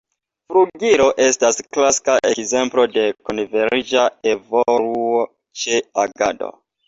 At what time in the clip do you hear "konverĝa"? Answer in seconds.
3.29-4.05